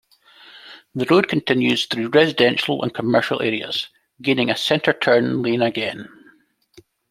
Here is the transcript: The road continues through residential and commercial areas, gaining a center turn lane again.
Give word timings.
The 0.95 1.05
road 1.11 1.27
continues 1.27 1.85
through 1.85 2.09
residential 2.09 2.81
and 2.81 2.91
commercial 2.91 3.39
areas, 3.39 3.89
gaining 4.19 4.49
a 4.49 4.57
center 4.57 4.93
turn 4.93 5.43
lane 5.43 5.61
again. 5.61 6.09